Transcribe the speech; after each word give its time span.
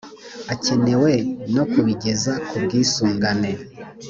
akenewe 0.53 1.13
no 1.55 1.63
kubigeza 1.71 2.33
ku 2.47 2.55
bwisungane 2.63 3.51